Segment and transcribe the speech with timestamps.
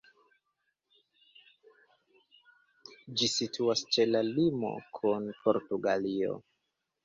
[3.19, 6.37] Ĝi situas ĉe la limo kun Portugalio.